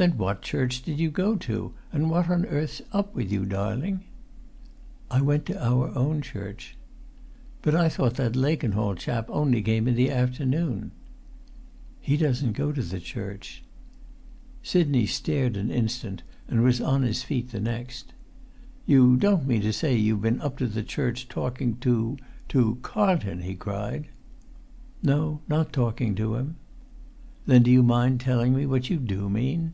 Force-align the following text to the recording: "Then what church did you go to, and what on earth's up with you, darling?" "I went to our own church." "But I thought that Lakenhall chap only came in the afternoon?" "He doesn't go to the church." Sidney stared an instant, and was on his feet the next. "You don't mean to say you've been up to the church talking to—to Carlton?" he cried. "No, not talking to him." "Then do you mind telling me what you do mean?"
"Then 0.00 0.16
what 0.16 0.42
church 0.42 0.82
did 0.82 1.00
you 1.00 1.10
go 1.10 1.34
to, 1.34 1.74
and 1.92 2.08
what 2.08 2.30
on 2.30 2.46
earth's 2.46 2.80
up 2.92 3.16
with 3.16 3.32
you, 3.32 3.44
darling?" 3.44 4.04
"I 5.10 5.20
went 5.20 5.44
to 5.46 5.60
our 5.60 5.88
own 5.98 6.22
church." 6.22 6.76
"But 7.62 7.74
I 7.74 7.88
thought 7.88 8.14
that 8.14 8.36
Lakenhall 8.36 8.94
chap 8.94 9.26
only 9.28 9.60
came 9.60 9.88
in 9.88 9.96
the 9.96 10.12
afternoon?" 10.12 10.92
"He 12.00 12.16
doesn't 12.16 12.52
go 12.52 12.70
to 12.70 12.80
the 12.80 13.00
church." 13.00 13.64
Sidney 14.62 15.04
stared 15.06 15.56
an 15.56 15.68
instant, 15.72 16.22
and 16.46 16.62
was 16.62 16.80
on 16.80 17.02
his 17.02 17.24
feet 17.24 17.50
the 17.50 17.58
next. 17.58 18.12
"You 18.86 19.16
don't 19.16 19.48
mean 19.48 19.62
to 19.62 19.72
say 19.72 19.96
you've 19.96 20.22
been 20.22 20.40
up 20.40 20.58
to 20.58 20.68
the 20.68 20.84
church 20.84 21.28
talking 21.28 21.76
to—to 21.78 22.78
Carlton?" 22.82 23.40
he 23.40 23.56
cried. 23.56 24.06
"No, 25.02 25.40
not 25.48 25.72
talking 25.72 26.14
to 26.14 26.36
him." 26.36 26.54
"Then 27.46 27.64
do 27.64 27.70
you 27.72 27.82
mind 27.82 28.20
telling 28.20 28.54
me 28.54 28.64
what 28.64 28.88
you 28.88 28.98
do 28.98 29.28
mean?" 29.28 29.72